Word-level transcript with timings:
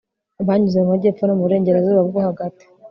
banyuze 0.47 0.77
mu 0.79 0.87
majyepfo 0.91 1.23
no 1.25 1.33
mu 1.37 1.45
burengerazuba 1.45 2.01
bwo 2.09 2.19
hagati 2.27 2.63